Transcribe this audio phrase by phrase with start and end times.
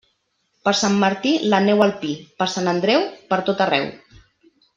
[0.67, 3.87] Per Sant Martí, la neu al pi; per Sant Andreu, pertot arreu.